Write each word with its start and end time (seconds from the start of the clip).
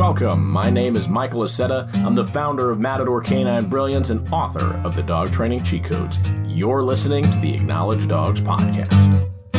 Welcome. 0.00 0.50
My 0.50 0.70
name 0.70 0.96
is 0.96 1.10
Michael 1.10 1.42
Acetta. 1.42 1.94
I'm 1.96 2.14
the 2.14 2.24
founder 2.24 2.70
of 2.70 2.80
Matador 2.80 3.20
Canine 3.20 3.68
Brilliance 3.68 4.08
and 4.08 4.26
author 4.32 4.74
of 4.82 4.96
the 4.96 5.02
Dog 5.02 5.30
Training 5.30 5.62
Cheat 5.62 5.84
Codes. 5.84 6.18
You're 6.46 6.82
listening 6.82 7.22
to 7.30 7.38
the 7.38 7.52
Acknowledge 7.52 8.08
Dogs 8.08 8.40
podcast. 8.40 8.94
I 8.94 9.58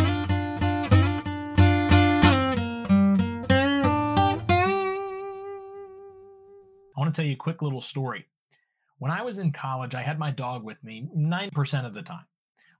want 6.97 7.13
to 7.13 7.21
tell 7.21 7.27
you 7.27 7.33
a 7.33 7.37
quick 7.37 7.61
little 7.61 7.79
story. 7.79 8.25
When 8.97 9.11
I 9.11 9.21
was 9.21 9.37
in 9.37 9.51
college, 9.51 9.93
I 9.93 10.01
had 10.01 10.17
my 10.17 10.31
dog 10.31 10.63
with 10.63 10.83
me 10.83 11.07
9% 11.15 11.85
of 11.85 11.93
the 11.93 12.01
time. 12.01 12.25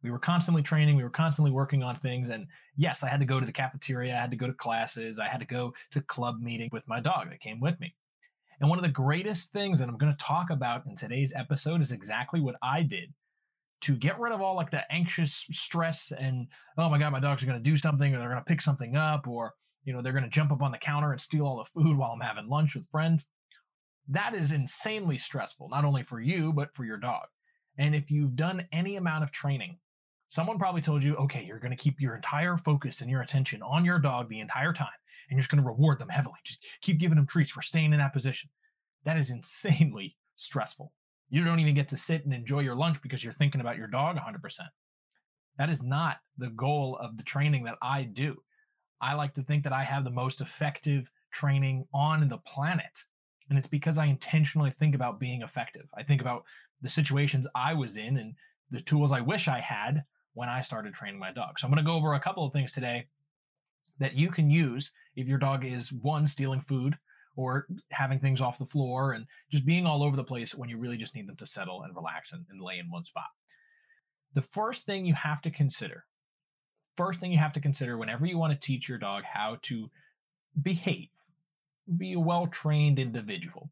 We 0.03 0.11
were 0.11 0.19
constantly 0.19 0.63
training, 0.63 0.95
we 0.95 1.03
were 1.03 1.09
constantly 1.09 1.51
working 1.51 1.83
on 1.83 1.95
things. 1.97 2.29
And 2.29 2.47
yes, 2.75 3.03
I 3.03 3.09
had 3.09 3.19
to 3.19 3.25
go 3.25 3.39
to 3.39 3.45
the 3.45 3.51
cafeteria, 3.51 4.15
I 4.15 4.21
had 4.21 4.31
to 4.31 4.37
go 4.37 4.47
to 4.47 4.53
classes, 4.53 5.19
I 5.19 5.27
had 5.27 5.39
to 5.39 5.45
go 5.45 5.73
to 5.91 6.01
club 6.01 6.41
meeting 6.41 6.69
with 6.71 6.87
my 6.87 6.99
dog 6.99 7.29
that 7.29 7.39
came 7.39 7.59
with 7.59 7.79
me. 7.79 7.93
And 8.59 8.69
one 8.69 8.77
of 8.77 8.83
the 8.83 8.89
greatest 8.89 9.51
things 9.51 9.79
that 9.79 9.89
I'm 9.89 9.97
going 9.97 10.15
to 10.15 10.23
talk 10.23 10.51
about 10.51 10.85
in 10.85 10.95
today's 10.95 11.33
episode 11.35 11.81
is 11.81 11.91
exactly 11.91 12.39
what 12.39 12.55
I 12.61 12.83
did 12.83 13.13
to 13.81 13.95
get 13.95 14.19
rid 14.19 14.31
of 14.31 14.41
all 14.41 14.55
like 14.55 14.71
the 14.71 14.89
anxious 14.91 15.45
stress 15.51 16.11
and 16.17 16.47
oh 16.77 16.89
my 16.89 16.97
god 16.97 17.11
my 17.11 17.19
dogs 17.19 17.43
are 17.43 17.47
going 17.47 17.61
to 17.61 17.69
do 17.69 17.77
something 17.77 18.13
or 18.13 18.19
they're 18.19 18.29
going 18.29 18.39
to 18.39 18.45
pick 18.45 18.61
something 18.61 18.95
up 18.95 19.27
or 19.27 19.53
you 19.83 19.93
know 19.93 20.01
they're 20.01 20.13
going 20.13 20.23
to 20.23 20.29
jump 20.29 20.51
up 20.51 20.61
on 20.61 20.71
the 20.71 20.77
counter 20.77 21.11
and 21.11 21.19
steal 21.19 21.45
all 21.45 21.57
the 21.57 21.81
food 21.81 21.97
while 21.97 22.11
i'm 22.11 22.19
having 22.19 22.47
lunch 22.47 22.75
with 22.75 22.87
friends 22.91 23.25
that 24.07 24.33
is 24.33 24.51
insanely 24.51 25.17
stressful 25.17 25.67
not 25.69 25.85
only 25.85 26.03
for 26.03 26.19
you 26.19 26.53
but 26.53 26.73
for 26.75 26.85
your 26.85 26.97
dog 26.97 27.23
and 27.77 27.95
if 27.95 28.11
you've 28.11 28.35
done 28.35 28.65
any 28.71 28.95
amount 28.95 29.23
of 29.23 29.31
training 29.31 29.77
someone 30.31 30.57
probably 30.57 30.81
told 30.81 31.03
you 31.03 31.15
okay 31.15 31.43
you're 31.43 31.59
going 31.59 31.75
to 31.75 31.83
keep 31.83 32.01
your 32.01 32.15
entire 32.15 32.57
focus 32.57 33.01
and 33.01 33.09
your 33.09 33.21
attention 33.21 33.61
on 33.61 33.85
your 33.85 33.99
dog 33.99 34.29
the 34.29 34.39
entire 34.39 34.73
time 34.73 34.87
and 35.29 35.37
you're 35.37 35.41
just 35.41 35.51
going 35.51 35.61
to 35.61 35.67
reward 35.67 35.99
them 35.99 36.09
heavily 36.09 36.35
just 36.43 36.63
keep 36.81 36.99
giving 36.99 37.15
them 37.15 37.27
treats 37.27 37.51
for 37.51 37.61
staying 37.61 37.93
in 37.93 37.99
that 37.99 38.13
position 38.13 38.49
that 39.05 39.17
is 39.17 39.29
insanely 39.29 40.15
stressful 40.35 40.91
you 41.31 41.45
don't 41.45 41.61
even 41.61 41.73
get 41.73 41.87
to 41.87 41.97
sit 41.97 42.25
and 42.25 42.33
enjoy 42.33 42.59
your 42.59 42.75
lunch 42.75 43.01
because 43.01 43.23
you're 43.23 43.33
thinking 43.33 43.61
about 43.61 43.77
your 43.77 43.87
dog 43.87 44.17
100%. 44.17 44.59
That 45.57 45.69
is 45.69 45.81
not 45.81 46.17
the 46.37 46.49
goal 46.49 46.97
of 47.01 47.15
the 47.15 47.23
training 47.23 47.63
that 47.63 47.77
I 47.81 48.03
do. 48.03 48.35
I 48.99 49.13
like 49.13 49.33
to 49.35 49.43
think 49.43 49.63
that 49.63 49.73
I 49.73 49.85
have 49.85 50.03
the 50.03 50.09
most 50.09 50.41
effective 50.41 51.09
training 51.31 51.87
on 51.93 52.27
the 52.27 52.37
planet. 52.39 53.05
And 53.49 53.57
it's 53.57 53.69
because 53.69 53.97
I 53.97 54.05
intentionally 54.07 54.71
think 54.71 54.93
about 54.93 55.21
being 55.21 55.41
effective. 55.41 55.85
I 55.97 56.03
think 56.03 56.19
about 56.19 56.43
the 56.81 56.89
situations 56.89 57.47
I 57.55 57.73
was 57.75 57.95
in 57.95 58.17
and 58.17 58.35
the 58.69 58.81
tools 58.81 59.13
I 59.13 59.21
wish 59.21 59.47
I 59.47 59.59
had 59.59 60.03
when 60.33 60.49
I 60.49 60.61
started 60.61 60.93
training 60.93 61.19
my 61.19 61.31
dog. 61.31 61.59
So 61.59 61.67
I'm 61.67 61.71
going 61.71 61.83
to 61.83 61.89
go 61.89 61.95
over 61.95 62.13
a 62.13 62.19
couple 62.19 62.45
of 62.45 62.53
things 62.53 62.71
today 62.71 63.07
that 63.99 64.15
you 64.15 64.29
can 64.29 64.49
use 64.49 64.91
if 65.15 65.27
your 65.27 65.37
dog 65.37 65.65
is 65.65 65.91
one, 65.91 66.27
stealing 66.27 66.61
food, 66.61 66.97
or 67.35 67.67
having 67.91 68.19
things 68.19 68.41
off 68.41 68.57
the 68.57 68.65
floor 68.65 69.13
and 69.13 69.25
just 69.49 69.65
being 69.65 69.85
all 69.85 70.03
over 70.03 70.15
the 70.15 70.23
place 70.23 70.53
when 70.53 70.69
you 70.69 70.77
really 70.77 70.97
just 70.97 71.15
need 71.15 71.27
them 71.27 71.37
to 71.37 71.45
settle 71.45 71.83
and 71.83 71.95
relax 71.95 72.33
and, 72.33 72.45
and 72.49 72.61
lay 72.61 72.77
in 72.77 72.89
one 72.89 73.05
spot. 73.05 73.29
The 74.33 74.41
first 74.41 74.85
thing 74.85 75.05
you 75.05 75.13
have 75.13 75.41
to 75.43 75.51
consider, 75.51 76.05
first 76.97 77.19
thing 77.19 77.31
you 77.31 77.37
have 77.37 77.53
to 77.53 77.61
consider 77.61 77.97
whenever 77.97 78.25
you 78.25 78.37
want 78.37 78.53
to 78.53 78.67
teach 78.67 78.89
your 78.89 78.97
dog 78.97 79.23
how 79.23 79.57
to 79.63 79.89
behave, 80.61 81.09
be 81.97 82.13
a 82.13 82.19
well 82.19 82.47
trained 82.47 82.99
individual, 82.99 83.69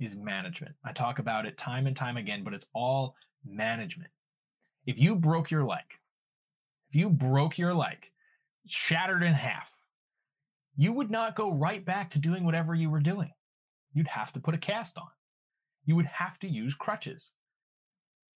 is 0.00 0.16
management. 0.16 0.74
I 0.84 0.92
talk 0.92 1.18
about 1.18 1.46
it 1.46 1.58
time 1.58 1.86
and 1.86 1.96
time 1.96 2.16
again, 2.16 2.42
but 2.44 2.54
it's 2.54 2.66
all 2.74 3.14
management. 3.44 4.10
If 4.86 4.98
you 4.98 5.14
broke 5.16 5.50
your 5.50 5.64
leg, 5.64 5.84
if 6.90 6.96
you 6.96 7.08
broke 7.08 7.58
your 7.58 7.74
leg, 7.74 7.98
shattered 8.66 9.22
in 9.22 9.32
half, 9.32 9.70
you 10.76 10.92
would 10.92 11.10
not 11.10 11.36
go 11.36 11.52
right 11.52 11.84
back 11.84 12.10
to 12.10 12.18
doing 12.18 12.44
whatever 12.44 12.74
you 12.74 12.90
were 12.90 13.00
doing. 13.00 13.30
You'd 13.92 14.08
have 14.08 14.32
to 14.32 14.40
put 14.40 14.54
a 14.54 14.58
cast 14.58 14.98
on. 14.98 15.08
You 15.84 15.96
would 15.96 16.06
have 16.06 16.38
to 16.40 16.48
use 16.48 16.74
crutches. 16.74 17.32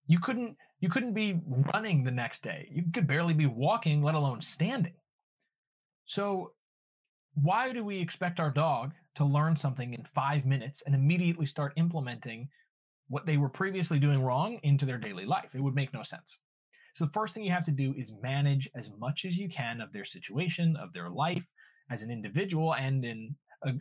You 0.07 0.19
couldn't 0.19 0.57
you 0.79 0.91
couldn't 0.91 1.15
be 1.15 1.41
running 1.73 2.05
the 2.05 2.11
next 2.11 2.43
day. 2.43 2.69
You 2.71 2.85
could 2.93 3.07
barely 3.07 3.33
be 3.33 3.47
walking, 3.47 4.03
let 4.03 4.15
alone 4.15 4.43
standing. 4.43 4.93
So 6.05 6.53
why 7.35 7.73
do 7.73 7.83
we 7.83 8.01
expect 8.01 8.39
our 8.39 8.51
dog 8.51 8.93
to 9.17 9.25
learn 9.25 9.57
something 9.57 9.95
in 9.95 10.05
5 10.05 10.45
minutes 10.45 10.83
and 10.85 10.95
immediately 10.95 11.47
start 11.47 11.73
implementing 11.77 12.51
what 13.09 13.27
they 13.27 13.37
were 13.37 13.49
previously 13.49 13.99
doing 13.99 14.23
wrong 14.23 14.59
into 14.63 14.87
their 14.87 14.99
daily 14.99 15.25
life? 15.25 15.55
It 15.55 15.61
would 15.61 15.75
make 15.75 15.95
no 15.95 16.03
sense. 16.03 16.39
So 16.95 17.05
the 17.05 17.13
first 17.13 17.35
thing 17.35 17.45
you 17.45 17.53
have 17.53 17.65
to 17.65 17.71
do 17.71 17.95
is 17.97 18.15
manage 18.23 18.71
as 18.75 18.91
much 18.99 19.25
as 19.27 19.37
you 19.37 19.49
can 19.49 19.81
of 19.81 19.93
their 19.93 20.05
situation, 20.05 20.77
of 20.77 20.93
their 20.93 21.11
life, 21.11 21.47
as 21.91 22.03
an 22.03 22.11
individual 22.11 22.75
and 22.75 23.05
in 23.05 23.37
a 23.63 23.73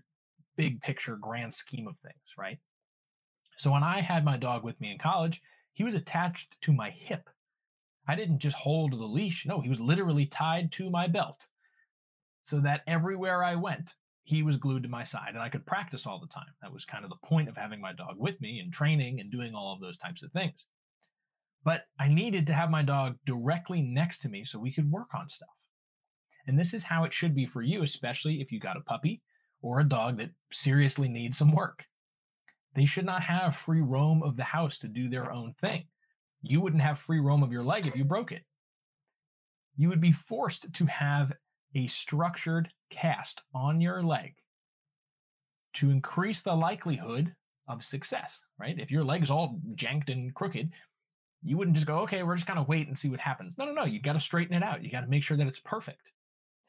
big 0.57 0.81
picture 0.81 1.15
grand 1.15 1.53
scheme 1.53 1.87
of 1.87 1.97
things, 1.99 2.15
right? 2.37 2.59
So 3.57 3.71
when 3.71 3.83
I 3.83 4.01
had 4.01 4.25
my 4.25 4.37
dog 4.37 4.63
with 4.63 4.79
me 4.81 4.91
in 4.91 4.97
college, 4.97 5.41
he 5.73 5.83
was 5.83 5.95
attached 5.95 6.55
to 6.61 6.73
my 6.73 6.89
hip. 6.89 7.29
I 8.07 8.15
didn't 8.15 8.39
just 8.39 8.55
hold 8.55 8.93
the 8.93 9.05
leash. 9.05 9.45
No, 9.45 9.61
he 9.61 9.69
was 9.69 9.79
literally 9.79 10.25
tied 10.25 10.71
to 10.73 10.89
my 10.89 11.07
belt 11.07 11.39
so 12.43 12.59
that 12.59 12.81
everywhere 12.85 13.43
I 13.43 13.55
went, 13.55 13.91
he 14.25 14.41
was 14.41 14.57
glued 14.57 14.83
to 14.83 14.89
my 14.89 15.03
side 15.03 15.29
and 15.29 15.39
I 15.39 15.49
could 15.49 15.65
practice 15.65 16.05
all 16.05 16.19
the 16.19 16.27
time. 16.27 16.53
That 16.61 16.73
was 16.73 16.83
kind 16.83 17.03
of 17.03 17.11
the 17.11 17.27
point 17.27 17.47
of 17.47 17.55
having 17.55 17.79
my 17.79 17.93
dog 17.93 18.15
with 18.17 18.41
me 18.41 18.59
and 18.59 18.73
training 18.73 19.19
and 19.19 19.31
doing 19.31 19.53
all 19.53 19.71
of 19.71 19.79
those 19.79 19.97
types 19.97 20.23
of 20.23 20.31
things. 20.31 20.65
But 21.63 21.81
I 21.99 22.07
needed 22.07 22.47
to 22.47 22.53
have 22.53 22.69
my 22.69 22.81
dog 22.81 23.15
directly 23.25 23.81
next 23.81 24.19
to 24.19 24.29
me 24.29 24.43
so 24.43 24.59
we 24.59 24.73
could 24.73 24.91
work 24.91 25.13
on 25.15 25.29
stuff. 25.29 25.49
And 26.47 26.59
this 26.59 26.73
is 26.73 26.83
how 26.83 27.03
it 27.03 27.13
should 27.13 27.35
be 27.35 27.45
for 27.45 27.61
you, 27.61 27.83
especially 27.83 28.41
if 28.41 28.51
you 28.51 28.59
got 28.59 28.77
a 28.77 28.81
puppy 28.81 29.21
or 29.61 29.79
a 29.79 29.87
dog 29.87 30.17
that 30.17 30.31
seriously 30.51 31.07
needs 31.07 31.37
some 31.37 31.51
work. 31.51 31.85
They 32.75 32.85
should 32.85 33.05
not 33.05 33.23
have 33.23 33.55
free 33.55 33.81
roam 33.81 34.21
of 34.23 34.37
the 34.37 34.43
house 34.43 34.77
to 34.79 34.87
do 34.87 35.07
their 35.07 35.31
own 35.31 35.53
thing. 35.61 35.85
You 36.41 36.61
wouldn't 36.61 36.83
have 36.83 36.99
free 36.99 37.19
roam 37.19 37.41
of 37.41 37.51
your 37.51 37.63
leg 37.63 37.87
if 37.87 37.95
you 37.95 38.03
broke 38.03 38.31
it. 38.31 38.43
You 39.77 39.89
would 39.89 40.01
be 40.01 40.11
forced 40.11 40.71
to 40.73 40.85
have 40.85 41.31
a 41.75 41.87
structured 41.87 42.69
cast 42.89 43.41
on 43.53 43.81
your 43.81 44.03
leg 44.03 44.35
to 45.75 45.89
increase 45.89 46.41
the 46.41 46.55
likelihood 46.55 47.33
of 47.67 47.83
success, 47.83 48.45
right? 48.59 48.79
If 48.79 48.91
your 48.91 49.03
leg's 49.03 49.31
all 49.31 49.59
janked 49.75 50.09
and 50.09 50.33
crooked, 50.33 50.71
you 51.43 51.57
wouldn't 51.57 51.75
just 51.75 51.87
go, 51.87 51.99
okay, 51.99 52.23
we're 52.23 52.35
just 52.35 52.47
going 52.47 52.57
to 52.57 52.69
wait 52.69 52.87
and 52.87 52.97
see 52.97 53.09
what 53.09 53.19
happens. 53.19 53.57
No, 53.57 53.65
no, 53.65 53.73
no. 53.73 53.83
You 53.83 54.01
got 54.01 54.13
to 54.13 54.19
straighten 54.19 54.55
it 54.55 54.63
out. 54.63 54.83
You 54.83 54.91
got 54.91 55.01
to 55.01 55.07
make 55.07 55.23
sure 55.23 55.37
that 55.37 55.47
it's 55.47 55.59
perfect. 55.59 56.11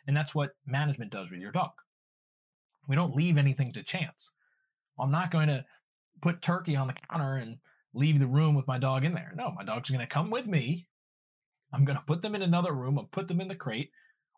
And 0.06 0.16
that's 0.16 0.34
what 0.34 0.54
management 0.66 1.10
does 1.10 1.30
with 1.30 1.40
your 1.40 1.52
dog. 1.52 1.70
We 2.86 2.96
don't 2.96 3.16
leave 3.16 3.36
anything 3.36 3.72
to 3.72 3.82
chance. 3.82 4.32
I'm 4.98 5.10
not 5.10 5.30
going 5.30 5.48
to 5.48 5.64
put 6.22 6.42
turkey 6.42 6.76
on 6.76 6.86
the 6.86 6.94
counter 7.10 7.36
and 7.36 7.56
leave 7.94 8.18
the 8.18 8.26
room 8.26 8.54
with 8.54 8.66
my 8.66 8.78
dog 8.78 9.04
in 9.04 9.14
there. 9.14 9.32
No, 9.34 9.50
my 9.50 9.64
dog's 9.64 9.90
going 9.90 10.00
to 10.00 10.06
come 10.06 10.30
with 10.30 10.46
me. 10.46 10.86
I'm 11.72 11.84
going 11.84 11.98
to 11.98 12.04
put 12.06 12.22
them 12.22 12.34
in 12.34 12.42
another 12.42 12.72
room. 12.72 12.98
I'll 12.98 13.04
put 13.04 13.28
them 13.28 13.40
in 13.40 13.48
the 13.48 13.54
crate, 13.54 13.90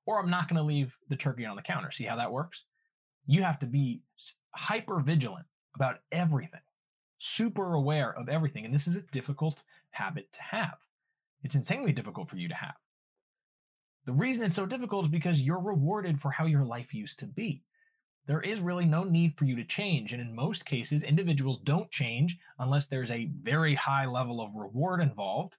or 0.08 0.19
I'm 0.19 0.30
not 0.30 0.48
going 0.48 0.56
to 0.56 0.62
leave 0.62 0.96
the 1.10 1.16
turkey 1.16 1.44
on 1.44 1.54
the 1.54 1.60
counter. 1.60 1.91
See 1.91 2.04
how 2.04 2.16
that 2.16 2.32
works? 2.32 2.62
You 3.26 3.42
have 3.42 3.58
to 3.58 3.66
be 3.66 4.00
hyper 4.52 5.00
vigilant 5.00 5.44
about 5.74 5.98
everything, 6.10 6.62
super 7.19 7.74
aware 7.74 8.16
of 8.19 8.30
everything. 8.30 8.64
And 8.64 8.74
this 8.74 8.88
is 8.88 8.96
a 8.96 9.02
difficult 9.12 9.62
habit 9.91 10.32
to 10.32 10.41
have. 10.41 10.78
It's 11.44 11.56
insanely 11.56 11.92
difficult 11.92 12.30
for 12.30 12.38
you 12.38 12.48
to 12.48 12.54
have. 12.54 12.76
The 14.06 14.14
reason 14.14 14.46
it's 14.46 14.56
so 14.56 14.64
difficult 14.64 15.04
is 15.04 15.10
because 15.10 15.42
you're 15.42 15.60
rewarded 15.60 16.19
for 16.19 16.30
how 16.30 16.46
your 16.46 16.64
life 16.64 16.94
used 16.94 17.19
to 17.19 17.26
be. 17.26 17.62
There 18.26 18.40
is 18.40 18.60
really 18.60 18.86
no 18.86 19.04
need 19.04 19.36
for 19.36 19.44
you 19.44 19.56
to 19.56 19.64
change. 19.64 20.14
And 20.14 20.22
in 20.22 20.34
most 20.34 20.64
cases, 20.64 21.02
individuals 21.02 21.58
don't 21.58 21.90
change 21.90 22.38
unless 22.58 22.86
there's 22.86 23.10
a 23.10 23.28
very 23.42 23.75
high 23.75 24.06
level 24.06 24.40
of 24.40 24.54
reward 24.54 25.02
involved 25.02 25.56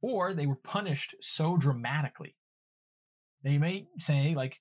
or 0.00 0.32
they 0.32 0.46
were 0.46 0.54
punished 0.54 1.16
so 1.20 1.56
dramatically. 1.56 2.36
You 3.42 3.58
may 3.58 3.86
say, 3.98 4.34
like, 4.34 4.58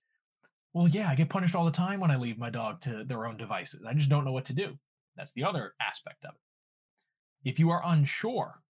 well, 0.73 0.87
yeah, 0.87 1.09
I 1.09 1.15
get 1.15 1.29
punished 1.29 1.55
all 1.55 1.65
the 1.65 1.71
time 1.71 1.99
when 1.99 2.11
I 2.11 2.17
leave 2.17 2.37
my 2.37 2.49
dog 2.49 2.81
to 2.81 3.03
their 3.03 3.25
own 3.25 3.37
devices. 3.37 3.83
I 3.87 3.93
just 3.93 4.09
don't 4.09 4.25
know 4.25 4.31
what 4.31 4.45
to 4.45 4.53
do. 4.53 4.77
That's 5.17 5.33
the 5.33 5.43
other 5.43 5.73
aspect 5.81 6.23
of 6.23 6.35
it. 6.35 7.49
If 7.49 7.59
you 7.59 7.69
are 7.71 7.81
unsure, 7.83 8.61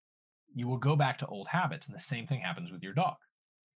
you 0.55 0.67
will 0.67 0.77
go 0.77 0.95
back 0.95 1.19
to 1.19 1.27
old 1.27 1.47
habits, 1.49 1.87
and 1.87 1.95
the 1.95 2.01
same 2.01 2.25
thing 2.25 2.41
happens 2.41 2.71
with 2.71 2.81
your 2.81 2.93
dog. 2.93 3.15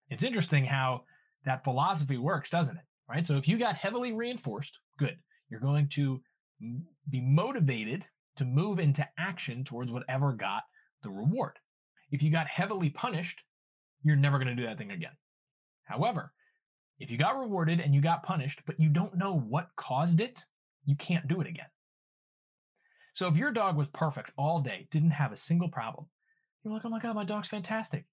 It's 0.10 0.24
interesting 0.24 0.66
how 0.66 1.04
that 1.46 1.64
philosophy 1.64 2.18
works, 2.18 2.50
doesn't 2.50 2.78
it? 2.78 2.84
Right. 3.10 3.26
So 3.26 3.38
if 3.38 3.48
you 3.48 3.60
got 3.60 3.76
heavily 3.76 4.14
reinforced, 4.14 4.80
good. 4.98 5.18
You're 5.50 5.60
going 5.60 5.90
to 5.90 6.22
be 7.10 7.22
motivated 7.22 8.06
to 8.38 8.46
move 8.46 8.80
into 8.80 9.08
action 9.20 9.64
towards 9.64 9.92
whatever 9.92 10.32
got 10.32 10.64
the 11.04 11.10
reward. 11.10 11.60
If 12.12 12.24
you 12.24 12.32
got 12.32 12.48
heavily 12.48 12.90
punished, 12.90 13.42
you're 14.04 14.16
never 14.16 14.38
going 14.40 14.56
to 14.56 14.56
do 14.56 14.68
that 14.68 14.78
thing 14.78 14.92
again. 14.92 15.12
However, 15.84 16.34
if 17.00 17.12
you 17.12 17.18
got 17.18 17.40
rewarded 17.40 17.80
and 17.80 17.94
you 17.94 18.02
got 18.02 18.24
punished, 18.24 18.62
but 18.66 18.80
you 18.80 18.90
don't 18.90 19.18
know 19.18 19.38
what 19.38 19.70
caused 19.76 20.22
it, 20.22 20.46
you 20.86 20.96
can't 20.96 21.28
do 21.28 21.42
it 21.42 21.48
again. 21.48 21.66
So 23.14 23.28
if 23.28 23.38
your 23.38 23.52
dog 23.52 23.78
was 23.78 23.88
perfect 23.90 24.32
all 24.38 24.62
day, 24.62 24.88
didn't 24.92 25.12
have 25.12 25.32
a 25.32 25.38
single 25.38 25.70
problem, 25.70 26.08
you're 26.64 26.74
like, 26.74 26.86
oh 26.86 26.90
my 26.90 27.00
God, 27.00 27.16
my 27.16 27.26
dog's 27.26 27.48
fantastic. 27.48 28.06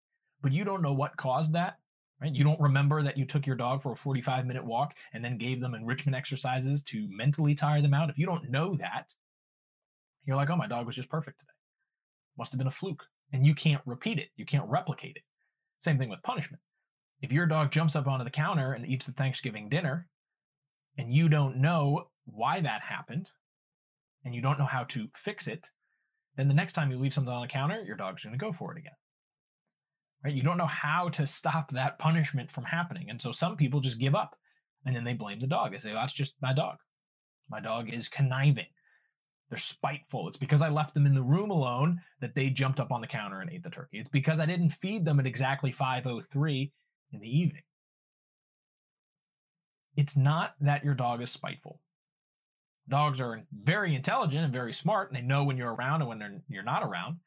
But 0.43 0.52
you 0.52 0.64
don't 0.64 0.82
know 0.82 0.93
what 0.93 1.17
caused 1.17 1.52
that, 1.52 1.78
right? 2.20 2.34
You 2.34 2.44
don't 2.44 2.61
remember 2.61 3.02
that 3.02 3.17
you 3.17 3.25
took 3.25 3.46
your 3.46 3.56
dog 3.56 3.82
for 3.82 3.93
a 3.93 3.96
45 3.96 4.46
minute 4.46 4.64
walk 4.64 4.94
and 5.12 5.25
then 5.25 5.38
gave 5.38 5.61
them 5.61 5.75
enrichment 5.75 6.17
exercises 6.17 6.82
to 6.84 7.06
mentally 7.11 7.55
tire 7.55 7.82
them 7.82 7.94
out. 7.94 8.11
If 8.11 8.19
you 8.19 8.26
don't 8.26 8.50
know 8.50 8.76
that, 8.76 9.06
you're 10.26 10.37
like, 10.37 10.50
oh, 10.50 10.56
my 10.56 10.67
dog 10.67 10.87
was 10.87 10.96
just 10.96 11.08
perfect 11.08 11.38
today. 11.38 11.52
Must 12.37 12.52
have 12.52 12.58
been 12.58 12.67
a 12.67 12.72
fluke. 12.72 13.05
And 13.32 13.46
you 13.46 13.55
can't 13.55 13.82
repeat 13.87 14.19
it, 14.19 14.28
you 14.37 14.44
can't 14.44 14.69
replicate 14.69 15.17
it. 15.17 15.22
Same 15.78 15.99
thing 15.99 16.08
with 16.08 16.22
punishment. 16.22 16.61
If 17.20 17.32
your 17.32 17.46
dog 17.46 17.70
jumps 17.70 17.96
up 17.96 18.06
onto 18.06 18.25
the 18.25 18.31
counter 18.31 18.72
and 18.72 18.87
eats 18.87 19.06
the 19.06 19.12
Thanksgiving 19.12 19.69
dinner, 19.69 20.06
and 20.99 21.12
you 21.12 21.28
don't 21.28 21.58
know 21.58 22.08
why 22.25 22.61
that 22.61 22.82
happened, 22.82 23.28
and 24.25 24.34
you 24.34 24.43
don't 24.43 24.58
know 24.58 24.67
how 24.67 24.84
to 24.84 25.08
fix 25.17 25.46
it, 25.46 25.69
then 26.37 26.49
the 26.49 26.55
next 26.55 26.75
time 26.75 26.90
you 26.90 26.99
leave 26.99 27.14
something 27.14 27.32
on 27.32 27.43
the 27.43 27.49
counter, 27.49 27.82
your 27.82 27.96
dog's 27.96 28.25
going 28.25 28.38
to 28.38 28.44
go 28.44 28.52
for 28.52 28.72
it 28.72 28.78
again 28.78 28.93
right? 30.25 30.34
You 30.34 30.43
don't 30.43 30.58
know 30.58 30.67
how 30.67 31.08
to 31.11 31.26
stop 31.26 31.72
that 31.72 31.99
punishment 31.99 32.50
from 32.50 32.64
happening. 32.64 33.08
And 33.11 33.20
so 33.20 33.32
some 33.32 33.56
people 33.56 33.81
just 33.81 33.99
give 33.99 34.14
up 34.14 34.37
and 34.84 34.94
then 34.94 35.05
they 35.05 35.14
blame 35.14 35.40
the 35.40 35.46
dog. 35.46 35.72
They 35.72 35.78
say, 35.78 35.93
that's 35.93 36.12
just 36.12 36.34
my 36.40 36.52
dog. 36.52 36.76
My 37.49 37.61
dog 37.61 37.93
is 37.93 38.08
conniving. 38.08 38.67
They're 39.49 39.58
spiteful. 39.58 40.28
It's 40.28 40.37
because 40.37 40.62
I 40.62 40.69
left 40.69 40.94
them 40.94 41.06
in 41.06 41.14
the 41.14 41.22
room 41.22 41.50
alone 41.50 42.00
that 42.20 42.34
they 42.34 42.50
jumped 42.50 42.78
up 42.78 42.93
on 42.93 43.00
the 43.00 43.06
counter 43.06 43.40
and 43.40 43.50
ate 43.50 43.64
the 43.64 43.70
turkey. 43.70 43.99
It's 43.99 44.11
because 44.11 44.38
I 44.38 44.46
didn't 44.46 44.70
feed 44.70 45.05
them 45.05 45.19
at 45.19 45.26
exactly 45.26 45.72
503 45.72 46.72
in 47.12 47.20
the 47.20 47.28
evening. 47.28 47.62
It's 49.96 50.16
not 50.16 50.54
that 50.60 50.84
your 50.84 50.94
dog 50.94 51.22
is 51.22 51.30
spiteful. 51.30 51.80
Dogs 52.88 53.20
are 53.20 53.42
very 53.52 53.94
intelligent 53.94 54.44
and 54.44 54.52
very 54.52 54.72
smart, 54.72 55.10
and 55.10 55.16
they 55.16 55.26
know 55.26 55.44
when 55.44 55.56
you're 55.56 55.74
around 55.74 56.02
and 56.02 56.08
when 56.08 56.42
you're 56.48 56.62
not 56.62 56.82
around 56.82 57.18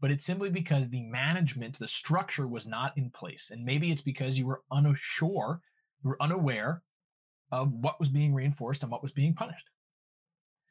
but 0.00 0.10
it's 0.10 0.26
simply 0.26 0.50
because 0.50 0.88
the 0.88 1.02
management, 1.02 1.78
the 1.78 1.88
structure 1.88 2.46
was 2.46 2.66
not 2.66 2.92
in 2.96 3.10
place. 3.10 3.50
And 3.50 3.64
maybe 3.64 3.90
it's 3.90 4.02
because 4.02 4.38
you 4.38 4.46
were 4.46 4.62
unsure, 4.70 5.60
you 6.02 6.10
were 6.10 6.22
unaware 6.22 6.82
of 7.50 7.72
what 7.72 7.98
was 7.98 8.08
being 8.08 8.34
reinforced 8.34 8.82
and 8.82 8.92
what 8.92 9.02
was 9.02 9.12
being 9.12 9.34
punished. 9.34 9.68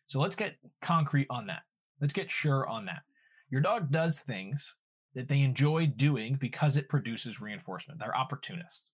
So 0.08 0.20
let's 0.20 0.36
get 0.36 0.58
concrete 0.82 1.28
on 1.30 1.48
that. 1.48 1.64
Let's 2.00 2.14
get 2.14 2.30
sure 2.30 2.68
on 2.68 2.86
that. 2.86 3.02
Your 3.50 3.62
dog 3.62 3.92
does 3.92 4.20
things 4.20 4.76
that 5.16 5.30
they 5.30 5.42
enjoy 5.42 5.88
doing 5.88 6.38
because 6.40 6.78
it 6.78 6.90
produces 6.90 7.42
reinforcement. 7.42 8.00
They're 8.00 8.16
opportunists. 8.16 8.92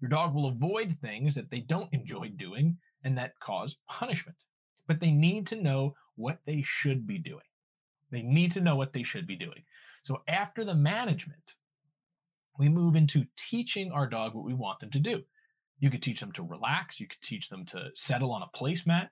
Your 0.00 0.08
dog 0.08 0.34
will 0.34 0.46
avoid 0.46 0.96
things 1.00 1.34
that 1.34 1.50
they 1.50 1.60
don't 1.60 1.92
enjoy 1.92 2.28
doing 2.28 2.78
and 3.04 3.18
that 3.18 3.38
cause 3.40 3.76
punishment. 3.88 4.38
But 4.86 5.00
they 5.00 5.10
need 5.10 5.46
to 5.48 5.60
know 5.60 5.94
what 6.14 6.38
they 6.46 6.62
should 6.64 7.06
be 7.06 7.18
doing. 7.18 7.40
They 8.10 8.22
need 8.22 8.52
to 8.52 8.60
know 8.60 8.76
what 8.76 8.92
they 8.92 9.02
should 9.02 9.26
be 9.26 9.36
doing. 9.36 9.64
So 10.04 10.22
after 10.28 10.64
the 10.64 10.74
management, 10.74 11.54
we 12.58 12.68
move 12.68 12.94
into 12.94 13.26
teaching 13.36 13.90
our 13.90 14.06
dog 14.06 14.34
what 14.34 14.44
we 14.44 14.54
want 14.54 14.80
them 14.80 14.90
to 14.92 15.00
do. 15.00 15.22
You 15.78 15.90
could 15.90 16.02
teach 16.02 16.20
them 16.20 16.32
to 16.32 16.42
relax. 16.42 17.00
You 17.00 17.08
could 17.08 17.20
teach 17.22 17.48
them 17.48 17.66
to 17.66 17.90
settle 17.94 18.32
on 18.32 18.42
a 18.42 18.56
placemat. 18.56 19.08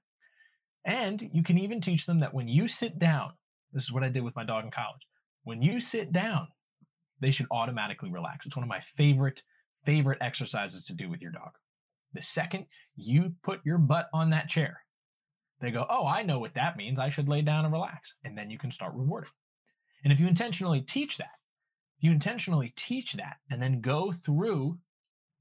And 0.85 1.31
you 1.33 1.43
can 1.43 1.59
even 1.59 1.81
teach 1.81 2.07
them 2.07 2.21
that 2.21 2.33
when 2.33 2.47
you 2.47 2.69
sit 2.69 2.99
down, 2.99 3.33
this 3.73 3.83
is 3.83 3.93
what 3.93 4.05
I 4.05 4.09
did 4.09 4.23
with 4.23 4.37
my 4.37 4.45
dog 4.45 4.65
in 4.65 4.71
college. 4.71 5.03
When 5.45 5.63
you 5.63 5.81
sit 5.81 6.13
down, 6.13 6.49
they 7.21 7.31
should 7.31 7.47
automatically 7.51 8.11
relax. 8.11 8.47
It's 8.47 8.57
one 8.57 8.65
of 8.65 8.69
my 8.69 8.81
favorite, 8.81 9.43
favorite 9.85 10.19
exercises 10.21 10.85
to 10.87 10.95
do 10.95 11.09
with 11.09 11.21
your 11.21 11.31
dog. 11.31 11.53
The 12.15 12.23
second 12.23 12.67
you 12.97 13.35
put 13.43 13.61
your 13.65 13.79
butt 13.79 14.09
on 14.13 14.31
that 14.31 14.49
chair, 14.49 14.81
they 15.61 15.71
go, 15.71 15.87
Oh, 15.89 16.07
I 16.07 16.23
know 16.23 16.39
what 16.39 16.55
that 16.55 16.77
means. 16.77 16.99
I 16.99 17.11
should 17.11 17.29
lay 17.29 17.43
down 17.43 17.65
and 17.65 17.73
relax. 17.73 18.15
And 18.25 18.37
then 18.37 18.51
you 18.51 18.59
can 18.59 18.71
start 18.71 18.95
rewarding. 18.95 19.31
And 20.03 20.13
if 20.13 20.21
you 20.21 20.27
intentionally 20.27 20.81
teach 20.81 21.19
that, 21.19 21.31
you 22.01 22.11
intentionally 22.11 22.73
teach 22.77 23.15
that 23.15 23.37
and 23.51 23.63
then 23.63 23.81
go 23.81 24.13
through 24.13 24.79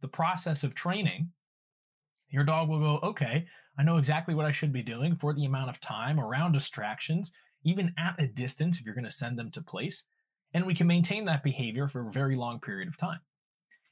the 0.02 0.08
process 0.08 0.64
of 0.64 0.76
training, 0.76 1.32
your 2.30 2.44
dog 2.44 2.70
will 2.70 2.80
go, 2.80 3.00
Okay, 3.08 3.46
I 3.78 3.84
know 3.84 3.98
exactly 3.98 4.36
what 4.36 4.46
I 4.46 4.52
should 4.52 4.74
be 4.74 4.84
doing 4.84 5.16
for 5.16 5.34
the 5.34 5.46
amount 5.46 5.70
of 5.70 5.82
time 5.82 6.20
around 6.20 6.52
distractions, 6.52 7.32
even 7.64 7.94
at 7.98 8.22
a 8.22 8.28
distance 8.28 8.80
if 8.80 8.86
you're 8.86 8.96
going 8.96 9.06
to 9.06 9.12
send 9.12 9.38
them 9.38 9.52
to 9.52 9.62
place. 9.62 10.04
And 10.54 10.66
we 10.66 10.76
can 10.76 10.88
maintain 10.88 11.26
that 11.26 11.44
behavior 11.44 11.88
for 11.88 12.08
a 12.08 12.12
very 12.12 12.36
long 12.36 12.60
period 12.60 12.88
of 12.88 12.98
time. 12.98 13.20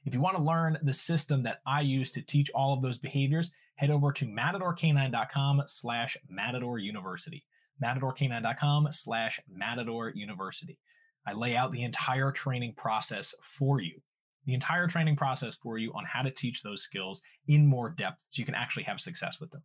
If 0.04 0.14
you 0.14 0.20
want 0.20 0.36
to 0.36 0.42
learn 0.42 0.78
the 0.82 0.94
system 0.94 1.42
that 1.44 1.60
I 1.66 1.80
use 1.80 2.10
to 2.12 2.22
teach 2.22 2.50
all 2.54 2.72
of 2.74 2.82
those 2.82 2.98
behaviors, 2.98 3.50
head 3.76 3.90
over 3.90 4.12
to 4.12 4.26
matadorcanine.com 4.26 5.62
slash 5.66 6.16
matador 6.28 6.78
university. 6.78 7.44
matadorcanine.com 7.82 8.88
slash 8.92 9.40
matador 9.48 10.12
university. 10.14 10.78
I 11.26 11.34
lay 11.34 11.56
out 11.56 11.72
the 11.72 11.84
entire 11.84 12.32
training 12.32 12.74
process 12.76 13.34
for 13.42 13.80
you, 13.80 14.00
the 14.44 14.54
entire 14.54 14.88
training 14.88 15.16
process 15.16 15.54
for 15.54 15.78
you 15.78 15.92
on 15.94 16.04
how 16.04 16.22
to 16.22 16.30
teach 16.30 16.62
those 16.62 16.82
skills 16.82 17.22
in 17.46 17.66
more 17.66 17.90
depth 17.90 18.24
so 18.30 18.40
you 18.40 18.44
can 18.44 18.56
actually 18.56 18.84
have 18.84 19.00
success 19.00 19.38
with 19.40 19.50
them. 19.52 19.62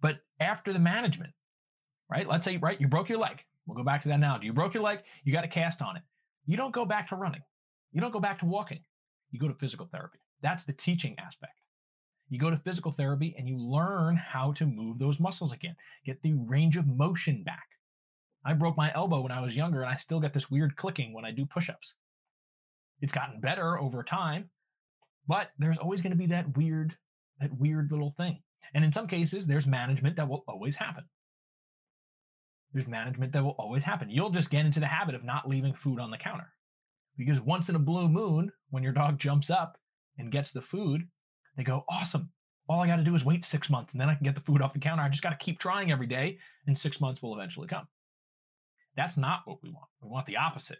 But 0.00 0.20
after 0.40 0.72
the 0.72 0.78
management, 0.78 1.32
right? 2.10 2.28
Let's 2.28 2.44
say, 2.44 2.56
right, 2.56 2.80
you 2.80 2.88
broke 2.88 3.08
your 3.08 3.18
leg. 3.18 3.42
We'll 3.66 3.76
go 3.76 3.84
back 3.84 4.02
to 4.02 4.08
that 4.08 4.20
now. 4.20 4.38
Do 4.38 4.46
you 4.46 4.52
broke 4.52 4.74
your 4.74 4.82
leg? 4.82 5.00
You 5.24 5.32
got 5.32 5.44
a 5.44 5.48
cast 5.48 5.82
on 5.82 5.96
it. 5.96 6.02
You 6.46 6.56
don't 6.56 6.74
go 6.74 6.84
back 6.84 7.08
to 7.08 7.16
running. 7.16 7.42
You 7.92 8.00
don't 8.00 8.12
go 8.12 8.20
back 8.20 8.38
to 8.40 8.46
walking. 8.46 8.80
You 9.30 9.40
go 9.40 9.48
to 9.48 9.54
physical 9.54 9.88
therapy. 9.90 10.18
That's 10.42 10.64
the 10.64 10.72
teaching 10.72 11.16
aspect. 11.18 11.54
You 12.28 12.38
go 12.38 12.50
to 12.50 12.56
physical 12.56 12.92
therapy 12.92 13.34
and 13.38 13.48
you 13.48 13.58
learn 13.58 14.16
how 14.16 14.52
to 14.54 14.66
move 14.66 14.98
those 14.98 15.20
muscles 15.20 15.52
again, 15.52 15.76
get 16.04 16.22
the 16.22 16.34
range 16.34 16.76
of 16.76 16.86
motion 16.86 17.42
back. 17.42 17.64
I 18.44 18.52
broke 18.52 18.76
my 18.76 18.92
elbow 18.94 19.20
when 19.20 19.32
I 19.32 19.40
was 19.40 19.56
younger 19.56 19.82
and 19.82 19.90
I 19.90 19.96
still 19.96 20.20
get 20.20 20.34
this 20.34 20.50
weird 20.50 20.76
clicking 20.76 21.12
when 21.14 21.24
I 21.24 21.30
do 21.30 21.46
push 21.46 21.70
ups. 21.70 21.94
It's 23.00 23.12
gotten 23.12 23.40
better 23.40 23.78
over 23.78 24.02
time, 24.02 24.50
but 25.26 25.50
there's 25.58 25.78
always 25.78 26.02
going 26.02 26.12
to 26.12 26.18
be 26.18 26.26
that 26.26 26.56
weird, 26.56 26.96
that 27.40 27.56
weird 27.58 27.90
little 27.90 28.14
thing. 28.16 28.40
And 28.74 28.84
in 28.84 28.92
some 28.92 29.06
cases, 29.06 29.46
there's 29.46 29.66
management 29.66 30.16
that 30.16 30.28
will 30.28 30.44
always 30.48 30.76
happen. 30.76 31.04
There's 32.74 32.88
management 32.88 33.32
that 33.32 33.44
will 33.44 33.54
always 33.56 33.84
happen. 33.84 34.10
You'll 34.10 34.30
just 34.30 34.50
get 34.50 34.66
into 34.66 34.80
the 34.80 34.86
habit 34.86 35.14
of 35.14 35.24
not 35.24 35.48
leaving 35.48 35.74
food 35.74 36.00
on 36.00 36.10
the 36.10 36.18
counter. 36.18 36.52
Because 37.16 37.40
once 37.40 37.68
in 37.68 37.76
a 37.76 37.78
blue 37.78 38.08
moon, 38.08 38.50
when 38.70 38.82
your 38.82 38.92
dog 38.92 39.18
jumps 39.18 39.48
up 39.48 39.78
and 40.18 40.32
gets 40.32 40.50
the 40.50 40.60
food, 40.60 41.02
they 41.56 41.62
go, 41.62 41.84
awesome. 41.88 42.30
All 42.68 42.80
I 42.80 42.88
got 42.88 42.96
to 42.96 43.04
do 43.04 43.14
is 43.14 43.24
wait 43.24 43.44
six 43.44 43.70
months 43.70 43.92
and 43.92 44.00
then 44.00 44.08
I 44.08 44.16
can 44.16 44.24
get 44.24 44.34
the 44.34 44.40
food 44.40 44.60
off 44.60 44.72
the 44.72 44.80
counter. 44.80 45.04
I 45.04 45.08
just 45.08 45.22
got 45.22 45.30
to 45.30 45.44
keep 45.44 45.60
trying 45.60 45.92
every 45.92 46.08
day 46.08 46.38
and 46.66 46.76
six 46.76 47.00
months 47.00 47.22
will 47.22 47.34
eventually 47.34 47.68
come. 47.68 47.86
That's 48.96 49.16
not 49.16 49.42
what 49.44 49.62
we 49.62 49.70
want. 49.70 49.86
We 50.02 50.08
want 50.08 50.26
the 50.26 50.38
opposite. 50.38 50.78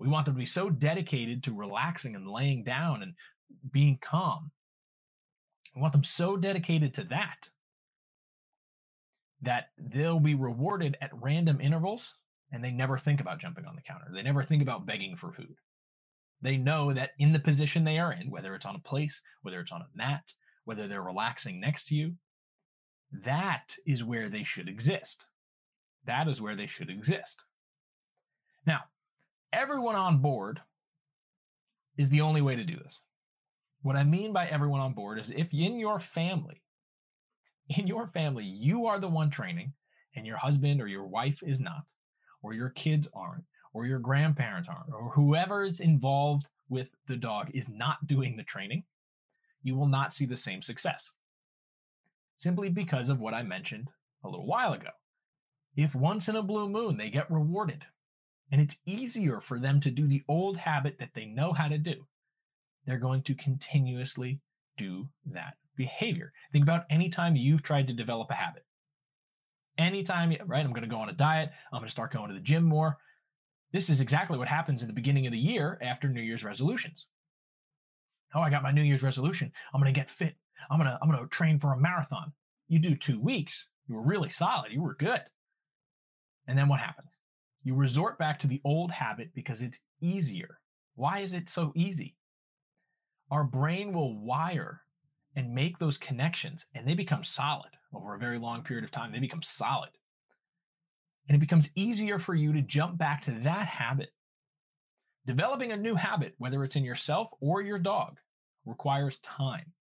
We 0.00 0.08
want 0.08 0.26
them 0.26 0.34
to 0.34 0.38
be 0.38 0.46
so 0.46 0.68
dedicated 0.70 1.44
to 1.44 1.54
relaxing 1.54 2.16
and 2.16 2.26
laying 2.26 2.64
down 2.64 3.02
and 3.02 3.14
being 3.70 3.98
calm. 4.00 4.50
We 5.76 5.82
want 5.82 5.92
them 5.92 6.04
so 6.04 6.36
dedicated 6.36 6.94
to 6.94 7.04
that 7.04 7.50
that 9.42 9.70
they'll 9.78 10.20
be 10.20 10.34
rewarded 10.34 10.96
at 11.00 11.10
random 11.14 11.60
intervals 11.60 12.14
and 12.52 12.62
they 12.62 12.70
never 12.70 12.98
think 12.98 13.20
about 13.20 13.40
jumping 13.40 13.64
on 13.64 13.76
the 13.76 13.82
counter. 13.82 14.06
They 14.12 14.22
never 14.22 14.42
think 14.42 14.62
about 14.62 14.86
begging 14.86 15.16
for 15.16 15.32
food. 15.32 15.54
They 16.42 16.56
know 16.56 16.92
that 16.92 17.10
in 17.18 17.32
the 17.32 17.38
position 17.38 17.84
they 17.84 17.98
are 17.98 18.12
in, 18.12 18.30
whether 18.30 18.54
it's 18.54 18.66
on 18.66 18.74
a 18.74 18.88
place, 18.88 19.20
whether 19.42 19.60
it's 19.60 19.72
on 19.72 19.82
a 19.82 19.96
mat, 19.96 20.24
whether 20.64 20.88
they're 20.88 21.02
relaxing 21.02 21.60
next 21.60 21.88
to 21.88 21.94
you, 21.94 22.14
that 23.24 23.74
is 23.86 24.04
where 24.04 24.28
they 24.28 24.44
should 24.44 24.68
exist. 24.68 25.26
That 26.06 26.28
is 26.28 26.40
where 26.40 26.56
they 26.56 26.66
should 26.66 26.90
exist. 26.90 27.42
Now, 28.66 28.80
everyone 29.52 29.96
on 29.96 30.18
board 30.18 30.60
is 31.96 32.08
the 32.08 32.20
only 32.20 32.40
way 32.40 32.56
to 32.56 32.64
do 32.64 32.76
this. 32.76 33.02
What 33.82 33.96
I 33.96 34.04
mean 34.04 34.32
by 34.32 34.46
everyone 34.46 34.80
on 34.80 34.92
board 34.92 35.18
is 35.18 35.30
if 35.30 35.52
in 35.52 35.78
your 35.78 36.00
family, 36.00 36.62
in 37.70 37.86
your 37.86 38.08
family, 38.08 38.44
you 38.44 38.86
are 38.86 38.98
the 38.98 39.08
one 39.08 39.30
training 39.30 39.72
and 40.16 40.26
your 40.26 40.36
husband 40.36 40.80
or 40.80 40.88
your 40.88 41.06
wife 41.06 41.38
is 41.42 41.60
not, 41.60 41.84
or 42.42 42.52
your 42.52 42.70
kids 42.70 43.08
aren't, 43.14 43.44
or 43.72 43.86
your 43.86 44.00
grandparents 44.00 44.68
aren't, 44.68 44.92
or 44.92 45.10
whoever 45.10 45.62
is 45.62 45.78
involved 45.78 46.48
with 46.68 46.88
the 47.06 47.16
dog 47.16 47.50
is 47.54 47.68
not 47.68 48.06
doing 48.06 48.36
the 48.36 48.42
training, 48.42 48.82
you 49.62 49.76
will 49.76 49.86
not 49.86 50.12
see 50.12 50.26
the 50.26 50.36
same 50.36 50.62
success. 50.62 51.12
Simply 52.38 52.68
because 52.68 53.08
of 53.08 53.20
what 53.20 53.34
I 53.34 53.42
mentioned 53.42 53.88
a 54.24 54.28
little 54.28 54.46
while 54.46 54.72
ago. 54.72 54.90
If 55.76 55.94
once 55.94 56.28
in 56.28 56.36
a 56.36 56.42
blue 56.42 56.68
moon 56.68 56.96
they 56.96 57.10
get 57.10 57.30
rewarded, 57.30 57.84
and 58.50 58.60
it's 58.60 58.78
easier 58.84 59.40
for 59.40 59.60
them 59.60 59.80
to 59.82 59.90
do 59.92 60.08
the 60.08 60.24
old 60.26 60.56
habit 60.56 60.96
that 60.98 61.10
they 61.14 61.26
know 61.26 61.52
how 61.52 61.68
to 61.68 61.78
do, 61.78 62.06
they're 62.84 62.98
going 62.98 63.22
to 63.22 63.34
continuously 63.34 64.40
do 64.76 65.08
that 65.26 65.54
behavior. 65.76 66.32
Think 66.52 66.64
about 66.64 66.84
any 66.90 67.08
time 67.08 67.36
you've 67.36 67.62
tried 67.62 67.86
to 67.88 67.94
develop 67.94 68.30
a 68.30 68.34
habit. 68.34 68.64
Anytime, 69.78 70.36
right? 70.46 70.64
I'm 70.64 70.72
going 70.72 70.82
to 70.82 70.88
go 70.88 70.98
on 70.98 71.08
a 71.08 71.14
diet. 71.14 71.50
I'm 71.72 71.80
going 71.80 71.88
to 71.88 71.92
start 71.92 72.12
going 72.12 72.28
to 72.28 72.34
the 72.34 72.40
gym 72.40 72.64
more. 72.64 72.98
This 73.72 73.88
is 73.88 74.00
exactly 74.00 74.36
what 74.36 74.48
happens 74.48 74.82
in 74.82 74.88
the 74.88 74.94
beginning 74.94 75.26
of 75.26 75.32
the 75.32 75.38
year 75.38 75.78
after 75.80 76.08
New 76.08 76.20
Year's 76.20 76.44
resolutions. 76.44 77.08
Oh, 78.34 78.40
I 78.40 78.50
got 78.50 78.62
my 78.62 78.72
New 78.72 78.82
Year's 78.82 79.02
resolution. 79.02 79.52
I'm 79.72 79.80
going 79.80 79.92
to 79.92 79.98
get 79.98 80.10
fit. 80.10 80.36
I'm 80.70 80.78
going 80.78 80.90
to 80.90 80.98
I'm 81.00 81.10
going 81.10 81.22
to 81.22 81.28
train 81.28 81.58
for 81.58 81.72
a 81.72 81.78
marathon. 81.78 82.32
You 82.68 82.78
do 82.78 82.94
2 82.94 83.20
weeks. 83.20 83.68
You 83.88 83.94
were 83.94 84.02
really 84.02 84.28
solid. 84.28 84.72
You 84.72 84.82
were 84.82 84.94
good. 84.94 85.22
And 86.46 86.58
then 86.58 86.68
what 86.68 86.80
happens? 86.80 87.10
You 87.62 87.74
resort 87.74 88.18
back 88.18 88.38
to 88.40 88.46
the 88.46 88.60
old 88.64 88.90
habit 88.90 89.30
because 89.34 89.62
it's 89.62 89.80
easier. 90.00 90.58
Why 90.94 91.20
is 91.20 91.34
it 91.34 91.48
so 91.48 91.72
easy? 91.74 92.16
our 93.30 93.44
brain 93.44 93.92
will 93.92 94.18
wire 94.18 94.82
and 95.36 95.54
make 95.54 95.78
those 95.78 95.98
connections 95.98 96.66
and 96.74 96.86
they 96.86 96.94
become 96.94 97.24
solid 97.24 97.70
over 97.94 98.14
a 98.14 98.18
very 98.18 98.38
long 98.38 98.62
period 98.62 98.84
of 98.84 98.90
time. 98.90 99.12
They 99.12 99.18
become 99.18 99.42
solid. 99.42 99.90
And 101.28 101.36
it 101.36 101.40
becomes 101.40 101.70
easier 101.74 102.18
for 102.18 102.34
you 102.34 102.52
to 102.52 102.62
jump 102.62 102.98
back 102.98 103.22
to 103.22 103.32
that 103.44 103.66
habit. 103.66 104.10
Developing 105.26 105.70
a 105.70 105.76
new 105.76 105.94
habit, 105.94 106.34
whether 106.38 106.64
it's 106.64 106.76
in 106.76 106.84
yourself 106.84 107.30
or 107.40 107.60
your 107.60 107.78
dog, 107.78 108.18
requires 108.64 109.18
time. 109.18 109.72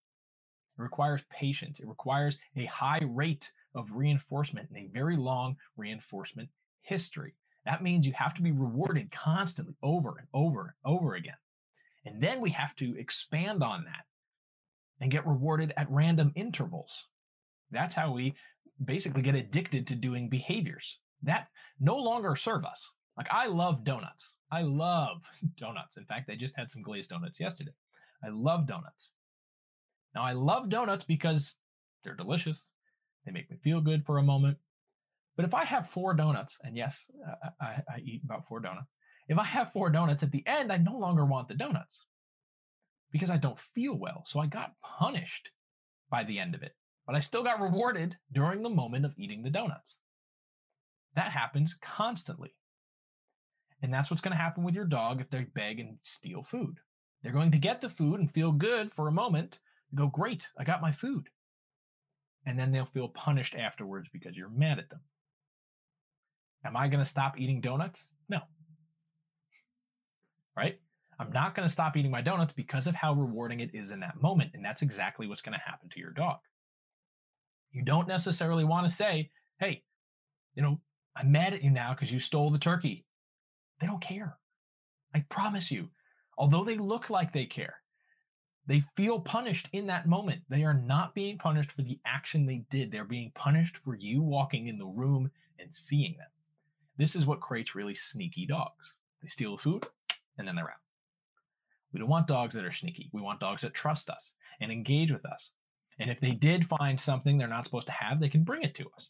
It 0.77 0.81
requires 0.81 1.21
patience. 1.31 1.79
It 1.79 1.87
requires 1.87 2.37
a 2.55 2.65
high 2.65 3.01
rate 3.03 3.51
of 3.73 3.91
reinforcement 3.93 4.69
and 4.69 4.77
a 4.77 4.91
very 4.93 5.17
long 5.17 5.55
reinforcement 5.75 6.49
history. 6.81 7.33
That 7.65 7.83
means 7.83 8.05
you 8.05 8.13
have 8.13 8.33
to 8.35 8.41
be 8.41 8.51
rewarded 8.51 9.11
constantly 9.11 9.75
over 9.83 10.17
and 10.17 10.27
over 10.33 10.61
and 10.61 10.93
over 10.93 11.15
again. 11.15 11.37
And 12.05 12.21
then 12.21 12.41
we 12.41 12.51
have 12.51 12.75
to 12.77 12.97
expand 12.97 13.63
on 13.63 13.85
that 13.85 14.05
and 15.01 15.11
get 15.11 15.27
rewarded 15.27 15.73
at 15.77 15.89
random 15.89 16.31
intervals. 16.35 17.07
That's 17.71 17.95
how 17.95 18.11
we 18.11 18.35
basically 18.83 19.21
get 19.21 19.35
addicted 19.35 19.87
to 19.87 19.95
doing 19.95 20.29
behaviors 20.29 20.99
that 21.23 21.47
no 21.79 21.97
longer 21.97 22.35
serve 22.35 22.65
us. 22.65 22.91
Like 23.17 23.27
I 23.31 23.47
love 23.47 23.83
donuts. 23.83 24.33
I 24.51 24.61
love 24.61 25.21
donuts. 25.57 25.97
In 25.97 26.05
fact, 26.05 26.29
I 26.29 26.35
just 26.35 26.55
had 26.55 26.71
some 26.71 26.81
glazed 26.81 27.09
donuts 27.09 27.39
yesterday. 27.39 27.73
I 28.23 28.29
love 28.29 28.67
donuts. 28.67 29.11
Now, 30.15 30.23
I 30.23 30.33
love 30.33 30.69
donuts 30.69 31.05
because 31.05 31.55
they're 32.03 32.15
delicious. 32.15 32.69
They 33.25 33.31
make 33.31 33.49
me 33.49 33.57
feel 33.63 33.81
good 33.81 34.05
for 34.05 34.17
a 34.17 34.23
moment. 34.23 34.57
But 35.35 35.45
if 35.45 35.53
I 35.53 35.63
have 35.63 35.89
four 35.89 36.13
donuts, 36.13 36.57
and 36.63 36.75
yes, 36.75 37.05
I, 37.61 37.81
I, 37.87 37.99
eat 38.03 38.21
about 38.25 38.45
four 38.45 38.59
donuts, 38.59 38.87
if 39.29 39.37
I 39.37 39.45
have 39.45 39.71
four 39.71 39.89
donuts 39.89 40.23
at 40.23 40.31
the 40.31 40.43
end, 40.45 40.71
I 40.71 40.77
no 40.77 40.97
longer 40.97 41.25
want 41.25 41.47
the 41.47 41.53
donuts 41.53 42.05
because 43.11 43.29
I 43.29 43.37
don't 43.37 43.59
feel 43.59 43.97
well. 43.97 44.23
So 44.25 44.39
I 44.39 44.45
got 44.47 44.75
punished 44.83 45.49
by 46.09 46.23
the 46.23 46.39
end 46.39 46.55
of 46.55 46.63
it, 46.63 46.75
but 47.05 47.15
I 47.15 47.19
still 47.19 47.43
got 47.43 47.61
rewarded 47.61 48.17
during 48.31 48.61
the 48.61 48.69
moment 48.69 49.05
of 49.05 49.13
eating 49.17 49.43
the 49.43 49.49
donuts. 49.49 49.99
That 51.15 51.31
happens 51.31 51.75
constantly. 51.81 52.53
And 53.81 53.93
that's 53.93 54.09
what's 54.09 54.21
going 54.21 54.35
to 54.35 54.41
happen 54.41 54.63
with 54.63 54.75
your 54.75 54.85
dog 54.85 55.21
if 55.21 55.29
they 55.29 55.45
beg 55.55 55.79
and 55.79 55.97
steal 56.03 56.43
food. 56.43 56.77
They're 57.23 57.31
going 57.31 57.51
to 57.51 57.57
get 57.57 57.81
the 57.81 57.89
food 57.89 58.19
and 58.19 58.31
feel 58.31 58.51
good 58.51 58.91
for 58.91 59.07
a 59.07 59.11
moment, 59.11 59.59
go, 59.95 60.07
Great, 60.07 60.43
I 60.57 60.63
got 60.63 60.81
my 60.81 60.91
food. 60.91 61.29
And 62.45 62.57
then 62.57 62.71
they'll 62.71 62.85
feel 62.85 63.09
punished 63.09 63.55
afterwards 63.55 64.09
because 64.11 64.35
you're 64.35 64.49
mad 64.49 64.79
at 64.79 64.89
them. 64.89 65.01
Am 66.65 66.75
I 66.75 66.87
going 66.87 67.03
to 67.03 67.09
stop 67.09 67.39
eating 67.39 67.61
donuts? 67.61 68.05
No. 68.27 68.39
Right? 70.55 70.79
I'm 71.19 71.31
not 71.31 71.53
going 71.53 71.67
to 71.67 71.71
stop 71.71 71.97
eating 71.97 72.11
my 72.11 72.21
donuts 72.21 72.53
because 72.53 72.87
of 72.87 72.95
how 72.95 73.13
rewarding 73.13 73.59
it 73.59 73.71
is 73.73 73.91
in 73.91 73.99
that 73.99 74.21
moment. 74.21 74.51
And 74.53 74.63
that's 74.63 74.81
exactly 74.81 75.27
what's 75.27 75.41
going 75.41 75.57
to 75.57 75.69
happen 75.69 75.89
to 75.89 75.99
your 75.99 76.11
dog. 76.11 76.37
You 77.71 77.83
don't 77.83 78.07
necessarily 78.07 78.63
want 78.63 78.87
to 78.87 78.95
say, 78.95 79.29
hey, 79.59 79.83
you 80.55 80.63
know, 80.63 80.79
I'm 81.15 81.31
mad 81.31 81.53
at 81.53 81.63
you 81.63 81.71
now 81.71 81.93
because 81.93 82.11
you 82.11 82.19
stole 82.19 82.49
the 82.51 82.57
turkey. 82.57 83.05
They 83.81 83.87
don't 83.87 84.01
care. 84.01 84.37
I 85.13 85.25
promise 85.29 85.71
you. 85.71 85.89
Although 86.37 86.63
they 86.63 86.77
look 86.77 87.09
like 87.09 87.33
they 87.33 87.45
care, 87.45 87.75
they 88.65 88.81
feel 88.95 89.19
punished 89.19 89.67
in 89.73 89.87
that 89.87 90.07
moment. 90.07 90.41
They 90.47 90.63
are 90.63 90.73
not 90.73 91.13
being 91.13 91.37
punished 91.37 91.71
for 91.71 91.81
the 91.81 91.99
action 92.05 92.45
they 92.45 92.63
did. 92.69 92.91
They're 92.91 93.03
being 93.03 93.31
punished 93.35 93.77
for 93.77 93.95
you 93.95 94.21
walking 94.21 94.67
in 94.67 94.77
the 94.77 94.85
room 94.85 95.31
and 95.59 95.73
seeing 95.73 96.15
them. 96.17 96.27
This 96.97 97.15
is 97.15 97.25
what 97.25 97.41
creates 97.41 97.75
really 97.75 97.95
sneaky 97.95 98.45
dogs. 98.45 98.95
They 99.21 99.27
steal 99.27 99.57
the 99.57 99.63
food 99.63 99.85
and 100.37 100.47
then 100.47 100.55
they're 100.55 100.69
out. 100.69 100.88
We 101.93 101.99
don't 101.99 102.09
want 102.09 102.27
dogs 102.27 102.55
that 102.55 102.65
are 102.65 102.71
sneaky. 102.71 103.09
We 103.13 103.21
want 103.21 103.39
dogs 103.39 103.63
that 103.63 103.73
trust 103.73 104.09
us 104.09 104.31
and 104.61 104.71
engage 104.71 105.11
with 105.11 105.25
us. 105.25 105.51
And 105.99 106.09
if 106.09 106.19
they 106.19 106.31
did 106.31 106.67
find 106.67 106.99
something 106.99 107.37
they're 107.37 107.47
not 107.47 107.65
supposed 107.65 107.87
to 107.87 107.93
have, 107.93 108.19
they 108.19 108.29
can 108.29 108.43
bring 108.43 108.63
it 108.63 108.75
to 108.75 108.85
us. 108.95 109.09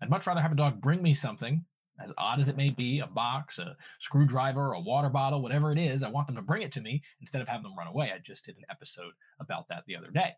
I'd 0.00 0.10
much 0.10 0.26
rather 0.26 0.40
have 0.40 0.52
a 0.52 0.56
dog 0.56 0.80
bring 0.80 1.02
me 1.02 1.14
something, 1.14 1.64
as 2.02 2.10
odd 2.18 2.40
as 2.40 2.48
it 2.48 2.56
may 2.56 2.70
be, 2.70 3.00
a 3.00 3.06
box, 3.06 3.58
a 3.58 3.76
screwdriver, 4.00 4.72
a 4.72 4.80
water 4.80 5.08
bottle, 5.08 5.42
whatever 5.42 5.72
it 5.72 5.78
is. 5.78 6.02
I 6.02 6.10
want 6.10 6.26
them 6.26 6.36
to 6.36 6.42
bring 6.42 6.62
it 6.62 6.72
to 6.72 6.80
me 6.80 7.02
instead 7.20 7.40
of 7.40 7.48
having 7.48 7.62
them 7.62 7.76
run 7.76 7.88
away. 7.88 8.10
I 8.14 8.18
just 8.24 8.44
did 8.44 8.56
an 8.56 8.64
episode 8.70 9.12
about 9.40 9.68
that 9.68 9.84
the 9.86 9.96
other 9.96 10.10
day. 10.10 10.32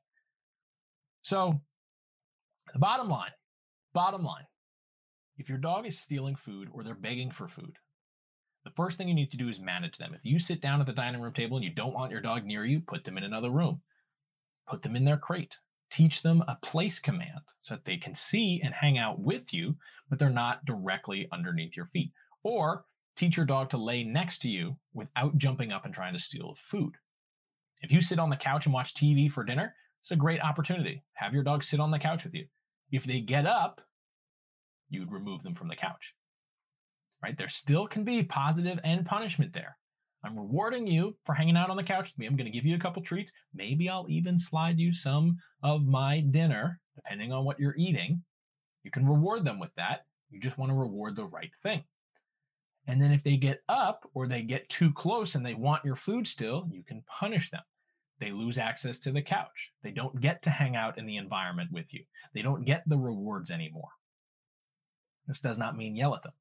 So, 1.22 1.60
the 2.72 2.78
bottom 2.78 3.08
line, 3.08 3.32
bottom 3.92 4.22
line, 4.24 4.44
if 5.36 5.48
your 5.48 5.58
dog 5.58 5.86
is 5.86 5.98
stealing 5.98 6.36
food 6.36 6.68
or 6.72 6.84
they're 6.84 6.94
begging 6.94 7.30
for 7.30 7.48
food, 7.48 7.76
the 8.66 8.74
first 8.76 8.98
thing 8.98 9.08
you 9.08 9.14
need 9.14 9.30
to 9.30 9.38
do 9.38 9.48
is 9.48 9.60
manage 9.60 9.96
them. 9.96 10.12
If 10.14 10.20
you 10.24 10.38
sit 10.38 10.60
down 10.60 10.80
at 10.80 10.86
the 10.86 10.92
dining 10.92 11.20
room 11.22 11.32
table 11.32 11.56
and 11.56 11.64
you 11.64 11.72
don't 11.72 11.94
want 11.94 12.12
your 12.12 12.20
dog 12.20 12.44
near 12.44 12.64
you, 12.64 12.80
put 12.80 13.04
them 13.04 13.16
in 13.16 13.24
another 13.24 13.50
room. 13.50 13.80
Put 14.68 14.82
them 14.82 14.96
in 14.96 15.04
their 15.04 15.16
crate 15.16 15.56
teach 15.90 16.22
them 16.22 16.42
a 16.48 16.56
place 16.62 16.98
command 16.98 17.40
so 17.62 17.74
that 17.74 17.84
they 17.84 17.96
can 17.96 18.14
see 18.14 18.60
and 18.64 18.74
hang 18.74 18.98
out 18.98 19.18
with 19.18 19.52
you, 19.52 19.76
but 20.08 20.18
they're 20.18 20.30
not 20.30 20.64
directly 20.64 21.28
underneath 21.32 21.76
your 21.76 21.86
feet. 21.86 22.12
Or 22.42 22.84
teach 23.16 23.36
your 23.36 23.46
dog 23.46 23.70
to 23.70 23.76
lay 23.76 24.04
next 24.04 24.40
to 24.40 24.50
you 24.50 24.76
without 24.94 25.38
jumping 25.38 25.72
up 25.72 25.84
and 25.84 25.94
trying 25.94 26.12
to 26.12 26.18
steal 26.18 26.56
food. 26.58 26.94
If 27.82 27.90
you 27.90 28.00
sit 28.00 28.18
on 28.18 28.30
the 28.30 28.36
couch 28.36 28.66
and 28.66 28.74
watch 28.74 28.94
TV 28.94 29.30
for 29.30 29.44
dinner, 29.44 29.74
it's 30.02 30.10
a 30.10 30.16
great 30.16 30.40
opportunity. 30.40 31.02
Have 31.14 31.34
your 31.34 31.42
dog 31.42 31.64
sit 31.64 31.80
on 31.80 31.90
the 31.90 31.98
couch 31.98 32.24
with 32.24 32.34
you. 32.34 32.46
If 32.90 33.04
they 33.04 33.20
get 33.20 33.46
up, 33.46 33.80
you'd 34.88 35.12
remove 35.12 35.42
them 35.42 35.54
from 35.54 35.68
the 35.68 35.76
couch. 35.76 36.14
Right? 37.26 37.36
There 37.36 37.48
still 37.48 37.88
can 37.88 38.04
be 38.04 38.22
positive 38.22 38.78
and 38.84 39.04
punishment 39.04 39.52
there. 39.52 39.76
I'm 40.22 40.38
rewarding 40.38 40.86
you 40.86 41.16
for 41.24 41.34
hanging 41.34 41.56
out 41.56 41.70
on 41.70 41.76
the 41.76 41.82
couch 41.82 42.12
with 42.12 42.18
me. 42.18 42.26
I'm 42.26 42.36
going 42.36 42.46
to 42.46 42.56
give 42.56 42.64
you 42.64 42.76
a 42.76 42.78
couple 42.78 43.02
treats. 43.02 43.32
Maybe 43.52 43.88
I'll 43.88 44.06
even 44.08 44.38
slide 44.38 44.78
you 44.78 44.94
some 44.94 45.38
of 45.64 45.84
my 45.84 46.20
dinner, 46.20 46.78
depending 46.94 47.32
on 47.32 47.44
what 47.44 47.58
you're 47.58 47.74
eating. 47.76 48.22
You 48.84 48.92
can 48.92 49.08
reward 49.08 49.42
them 49.42 49.58
with 49.58 49.74
that. 49.76 50.04
You 50.30 50.40
just 50.40 50.56
want 50.56 50.70
to 50.70 50.76
reward 50.76 51.16
the 51.16 51.24
right 51.24 51.50
thing. 51.64 51.82
And 52.86 53.02
then 53.02 53.10
if 53.10 53.24
they 53.24 53.36
get 53.36 53.58
up 53.68 54.08
or 54.14 54.28
they 54.28 54.42
get 54.42 54.68
too 54.68 54.92
close 54.92 55.34
and 55.34 55.44
they 55.44 55.54
want 55.54 55.84
your 55.84 55.96
food 55.96 56.28
still, 56.28 56.68
you 56.70 56.84
can 56.84 57.02
punish 57.08 57.50
them. 57.50 57.62
They 58.20 58.30
lose 58.30 58.56
access 58.56 59.00
to 59.00 59.10
the 59.10 59.20
couch. 59.20 59.72
They 59.82 59.90
don't 59.90 60.20
get 60.20 60.44
to 60.44 60.50
hang 60.50 60.76
out 60.76 60.96
in 60.96 61.06
the 61.06 61.16
environment 61.16 61.72
with 61.72 61.92
you. 61.92 62.04
They 62.34 62.42
don't 62.42 62.64
get 62.64 62.84
the 62.86 62.98
rewards 62.98 63.50
anymore. 63.50 63.90
This 65.26 65.40
does 65.40 65.58
not 65.58 65.76
mean 65.76 65.96
yell 65.96 66.14
at 66.14 66.22
them. 66.22 66.32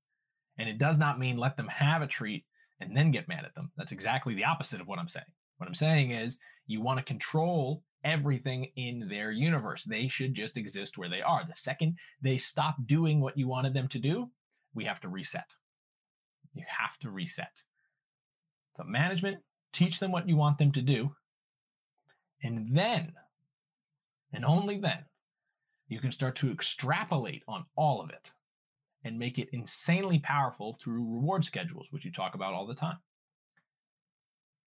And 0.57 0.69
it 0.69 0.77
does 0.77 0.97
not 0.97 1.19
mean 1.19 1.37
let 1.37 1.57
them 1.57 1.67
have 1.67 2.01
a 2.01 2.07
treat 2.07 2.45
and 2.79 2.95
then 2.95 3.11
get 3.11 3.27
mad 3.27 3.45
at 3.45 3.55
them. 3.55 3.71
That's 3.77 3.91
exactly 3.91 4.35
the 4.35 4.45
opposite 4.45 4.81
of 4.81 4.87
what 4.87 4.99
I'm 4.99 5.09
saying. 5.09 5.25
What 5.57 5.67
I'm 5.67 5.75
saying 5.75 6.11
is 6.11 6.39
you 6.67 6.81
want 6.81 6.99
to 6.99 7.05
control 7.05 7.83
everything 8.03 8.71
in 8.75 9.07
their 9.09 9.31
universe. 9.31 9.83
They 9.83 10.07
should 10.07 10.33
just 10.33 10.57
exist 10.57 10.97
where 10.97 11.09
they 11.09 11.21
are. 11.21 11.43
The 11.45 11.55
second 11.55 11.97
they 12.21 12.37
stop 12.37 12.75
doing 12.85 13.19
what 13.19 13.37
you 13.37 13.47
wanted 13.47 13.73
them 13.73 13.87
to 13.89 13.99
do, 13.99 14.29
we 14.73 14.85
have 14.85 14.99
to 15.01 15.09
reset. 15.09 15.47
You 16.53 16.63
have 16.67 16.97
to 17.01 17.09
reset. 17.09 17.51
So, 18.77 18.83
management, 18.83 19.37
teach 19.73 19.99
them 19.99 20.11
what 20.11 20.27
you 20.27 20.35
want 20.35 20.57
them 20.57 20.71
to 20.73 20.81
do. 20.81 21.15
And 22.43 22.75
then, 22.75 23.13
and 24.33 24.45
only 24.45 24.79
then, 24.79 25.05
you 25.87 25.99
can 25.99 26.11
start 26.11 26.35
to 26.37 26.51
extrapolate 26.51 27.43
on 27.47 27.65
all 27.75 28.01
of 28.01 28.09
it 28.09 28.31
and 29.05 29.19
make 29.19 29.37
it 29.37 29.49
insanely 29.53 30.19
powerful 30.19 30.77
through 30.81 31.15
reward 31.15 31.45
schedules, 31.45 31.85
which 31.91 32.03
you 32.03 32.11
talk 32.11 32.33
about 32.33 32.53
all 32.53 32.65
the 32.65 32.75
time. 32.75 32.97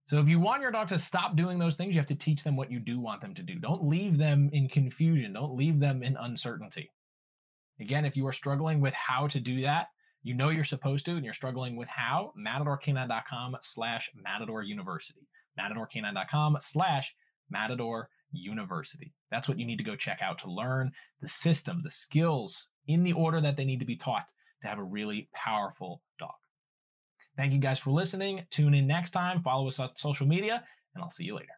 So 0.09 0.19
if 0.19 0.29
you 0.29 0.39
want 0.39 0.63
your 0.63 0.71
dog 0.71 0.89
to 0.91 1.01
stop 1.01 1.35
doing 1.35 1.59
those 1.59 1.75
things, 1.75 1.93
you 1.93 1.99
have 1.99 2.09
to 2.09 2.15
teach 2.15 2.45
them 2.45 2.55
what 2.55 2.71
you 2.71 2.79
do 2.79 3.01
want 3.01 3.23
them 3.23 3.35
to 3.35 3.43
do. 3.43 3.59
Don't 3.59 3.89
leave 3.89 4.19
them 4.19 4.51
in 4.53 4.69
confusion. 4.69 5.33
Don't 5.33 5.57
leave 5.57 5.81
them 5.81 6.03
in 6.05 6.17
uncertainty. 6.17 6.93
Again, 7.81 8.05
if 8.05 8.17
you 8.17 8.27
are 8.27 8.33
struggling 8.33 8.81
with 8.81 8.95
how 8.95 9.27
to 9.29 9.41
do 9.41 9.63
that, 9.63 9.87
you 10.23 10.35
know 10.35 10.51
you're 10.51 10.65
supposed 10.65 11.07
to, 11.07 11.13
and 11.13 11.25
you're 11.25 11.35
struggling 11.35 11.77
with 11.77 11.89
how, 11.89 12.33
matadorcanine.com 12.39 13.57
slash 13.63 14.11
matador 14.15 14.63
university. 14.63 15.27
matadorcanine.com 15.59 16.59
slash 16.61 17.15
matador 17.51 18.09
university. 18.33 19.15
That's 19.31 19.49
what 19.49 19.59
you 19.59 19.67
need 19.67 19.79
to 19.79 19.85
go 19.85 19.97
check 19.97 20.21
out 20.23 20.39
to 20.41 20.51
learn 20.51 20.93
the 21.21 21.29
system, 21.29 21.81
the 21.83 21.91
skills, 21.91 22.69
in 22.87 23.03
the 23.03 23.13
order 23.13 23.41
that 23.41 23.57
they 23.57 23.65
need 23.65 23.81
to 23.81 23.87
be 23.87 23.97
taught 23.97 24.29
to 24.63 24.69
have 24.69 24.79
a 24.79 24.83
really 24.83 25.29
powerful 25.35 26.03
dog. 26.19 26.35
Thank 27.37 27.53
you 27.53 27.59
guys 27.59 27.79
for 27.79 27.91
listening. 27.91 28.45
Tune 28.51 28.75
in 28.75 28.87
next 28.87 29.11
time. 29.11 29.43
Follow 29.43 29.69
us 29.69 29.79
on 29.79 29.91
social 29.97 30.27
media, 30.27 30.65
and 30.95 31.05
I'll 31.05 31.11
see 31.11 31.25
you 31.25 31.37
later. 31.37 31.53